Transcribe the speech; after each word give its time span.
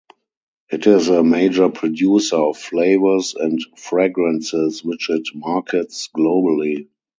It 0.71 0.87
is 0.87 1.09
a 1.09 1.23
major 1.23 1.69
producer 1.69 2.37
of 2.37 2.57
flavors 2.57 3.35
and 3.35 3.63
fragrances 3.77 4.83
which 4.83 5.11
it 5.11 5.27
markets 5.35 6.09
globally. 6.17 6.87